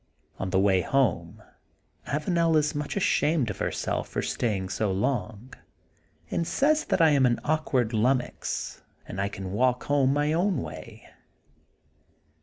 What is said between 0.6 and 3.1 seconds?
home Avanel is much